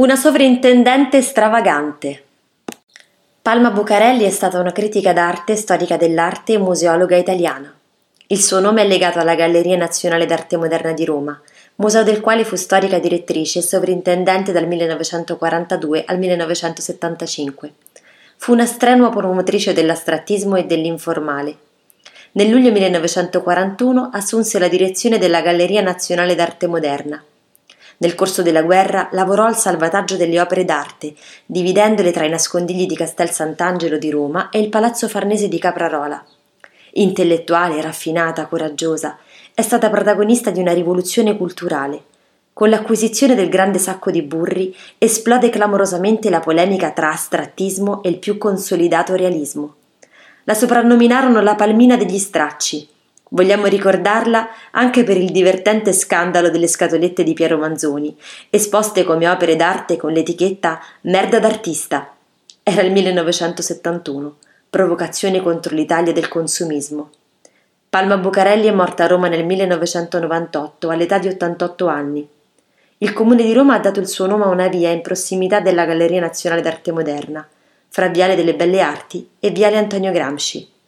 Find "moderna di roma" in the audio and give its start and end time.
10.56-11.38